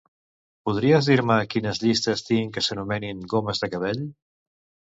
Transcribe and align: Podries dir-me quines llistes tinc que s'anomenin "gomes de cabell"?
Podries 0.69 1.09
dir-me 1.09 1.37
quines 1.55 1.81
llistes 1.83 2.25
tinc 2.31 2.57
que 2.57 2.65
s'anomenin 2.69 3.23
"gomes 3.35 3.63
de 3.67 3.71
cabell"? 3.75 4.03